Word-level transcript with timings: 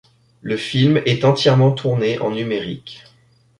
Le 0.41 0.57
film 0.57 0.99
est 1.05 1.25
entièrement 1.25 1.71
tourné 1.73 2.17
en 2.17 2.31
numérique. 2.31 3.03